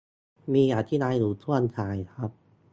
[0.53, 2.31] มีอธิบายอยู่ช่วงท้ายครับ